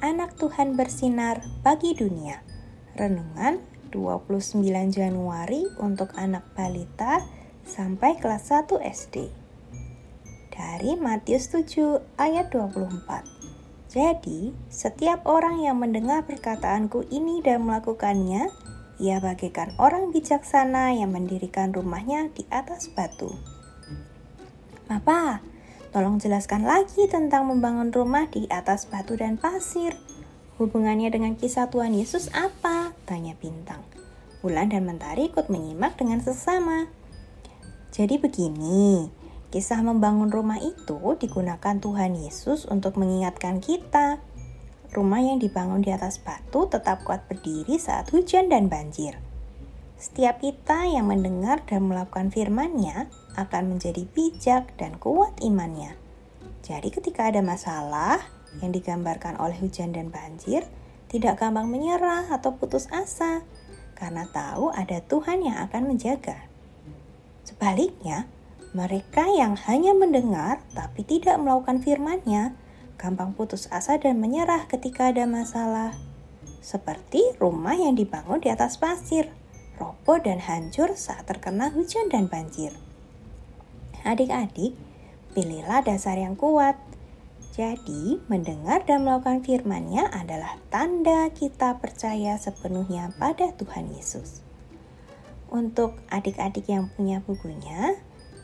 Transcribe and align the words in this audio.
anak 0.00 0.40
Tuhan 0.40 0.72
bersinar 0.72 1.44
bagi 1.60 1.92
dunia. 1.92 2.40
Renungan 2.96 3.60
29 3.92 4.64
Januari 4.88 5.68
untuk 5.76 6.16
anak 6.16 6.48
balita 6.56 7.20
sampai 7.68 8.16
kelas 8.16 8.48
1 8.48 8.80
SD. 8.80 9.28
Dari 10.48 10.96
Matius 10.96 11.52
7 11.52 12.00
ayat 12.16 12.48
24. 12.48 13.92
Jadi, 13.92 14.56
setiap 14.72 15.24
orang 15.28 15.60
yang 15.60 15.76
mendengar 15.76 16.24
perkataanku 16.24 17.04
ini 17.12 17.44
dan 17.44 17.68
melakukannya, 17.68 18.48
ia 18.96 19.16
bagaikan 19.20 19.76
orang 19.76 20.08
bijaksana 20.08 20.96
yang 20.96 21.12
mendirikan 21.12 21.70
rumahnya 21.76 22.32
di 22.32 22.48
atas 22.48 22.88
batu. 22.96 23.32
Papa, 24.88 25.44
tolong 25.98 26.22
jelaskan 26.22 26.62
lagi 26.62 27.10
tentang 27.10 27.50
membangun 27.50 27.90
rumah 27.90 28.30
di 28.30 28.46
atas 28.54 28.86
batu 28.86 29.18
dan 29.18 29.34
pasir. 29.34 29.98
Hubungannya 30.62 31.10
dengan 31.10 31.34
kisah 31.34 31.74
Tuhan 31.74 31.90
Yesus 31.90 32.30
apa? 32.30 32.94
Tanya 33.02 33.34
Bintang. 33.34 33.82
Bulan 34.38 34.70
dan 34.70 34.86
Mentari 34.86 35.26
ikut 35.26 35.50
menyimak 35.50 35.98
dengan 35.98 36.22
sesama. 36.22 36.86
Jadi 37.90 38.14
begini, 38.14 39.10
Kisah 39.50 39.82
membangun 39.82 40.30
rumah 40.30 40.62
itu 40.62 41.18
digunakan 41.18 41.82
Tuhan 41.82 42.14
Yesus 42.14 42.70
untuk 42.70 42.94
mengingatkan 42.94 43.58
kita. 43.58 44.22
Rumah 44.94 45.20
yang 45.24 45.42
dibangun 45.42 45.82
di 45.82 45.90
atas 45.90 46.22
batu 46.22 46.70
tetap 46.70 47.02
kuat 47.02 47.26
berdiri 47.26 47.74
saat 47.74 48.06
hujan 48.14 48.46
dan 48.46 48.70
banjir. 48.70 49.18
Setiap 49.98 50.38
kita 50.38 50.86
yang 50.86 51.10
mendengar 51.10 51.66
dan 51.66 51.90
melakukan 51.90 52.30
firman-Nya 52.30 53.10
akan 53.34 53.74
menjadi 53.74 54.06
bijak 54.06 54.78
dan 54.78 54.94
kuat 55.02 55.34
imannya. 55.42 55.98
Jadi 56.62 56.94
ketika 56.94 57.26
ada 57.26 57.42
masalah 57.42 58.22
yang 58.62 58.70
digambarkan 58.70 59.34
oleh 59.42 59.58
hujan 59.58 59.90
dan 59.90 60.14
banjir, 60.14 60.62
tidak 61.10 61.42
gampang 61.42 61.66
menyerah 61.66 62.30
atau 62.30 62.54
putus 62.54 62.86
asa 62.94 63.42
karena 63.98 64.30
tahu 64.30 64.70
ada 64.70 65.02
Tuhan 65.02 65.42
yang 65.42 65.66
akan 65.66 65.90
menjaga. 65.90 66.46
Sebaliknya, 67.42 68.30
mereka 68.70 69.26
yang 69.26 69.58
hanya 69.66 69.98
mendengar 69.98 70.62
tapi 70.78 71.02
tidak 71.02 71.42
melakukan 71.42 71.82
firman-Nya 71.82 72.54
gampang 73.02 73.34
putus 73.34 73.66
asa 73.74 73.98
dan 73.98 74.22
menyerah 74.22 74.70
ketika 74.70 75.10
ada 75.10 75.26
masalah. 75.26 75.98
Seperti 76.62 77.34
rumah 77.42 77.74
yang 77.74 77.98
dibangun 77.98 78.38
di 78.38 78.52
atas 78.52 78.78
pasir, 78.78 79.34
roboh 79.78 80.18
dan 80.18 80.42
hancur 80.42 80.98
saat 80.98 81.24
terkena 81.30 81.70
hujan 81.70 82.10
dan 82.10 82.26
banjir. 82.26 82.74
Adik-adik, 84.02 84.74
pilihlah 85.32 85.86
dasar 85.86 86.18
yang 86.18 86.34
kuat. 86.34 86.74
Jadi, 87.54 88.22
mendengar 88.26 88.82
dan 88.86 89.06
melakukan 89.06 89.42
firman-Nya 89.42 90.10
adalah 90.10 90.58
tanda 90.70 91.30
kita 91.30 91.78
percaya 91.78 92.34
sepenuhnya 92.38 93.14
pada 93.18 93.54
Tuhan 93.54 93.90
Yesus. 93.94 94.42
Untuk 95.48 95.98
adik-adik 96.12 96.68
yang 96.68 96.92
punya 96.94 97.22
bukunya, 97.24 97.98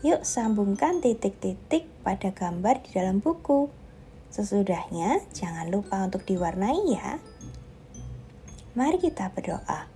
Yuk 0.04 0.20
sambungkan 0.20 1.00
titik-titik 1.00 1.88
pada 2.04 2.28
gambar 2.28 2.84
di 2.84 2.92
dalam 2.92 3.24
buku. 3.24 3.72
Sesudahnya, 4.28 5.24
jangan 5.32 5.72
lupa 5.72 6.04
untuk 6.04 6.28
diwarnai 6.28 6.92
ya. 6.92 7.16
Mari 8.76 9.00
kita 9.00 9.32
berdoa. 9.32 9.93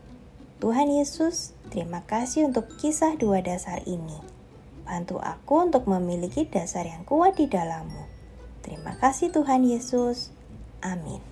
Tuhan 0.58 0.90
Yesus, 0.90 1.54
terima 1.70 2.02
kasih 2.02 2.50
untuk 2.50 2.66
kisah 2.82 3.14
dua 3.14 3.38
dasar 3.38 3.78
ini. 3.86 4.18
Bantu 4.82 5.22
aku 5.22 5.70
untuk 5.70 5.86
memiliki 5.86 6.50
dasar 6.50 6.82
yang 6.82 7.06
kuat 7.06 7.38
di 7.38 7.46
dalammu. 7.46 8.10
Terima 8.66 8.98
kasih 8.98 9.30
Tuhan 9.30 9.62
Yesus. 9.62 10.34
Amin. 10.82 11.22